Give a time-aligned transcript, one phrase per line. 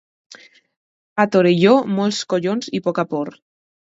[1.25, 3.33] A Torelló, molts collons i poca por.